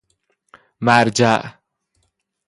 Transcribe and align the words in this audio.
مرجع 0.81 1.53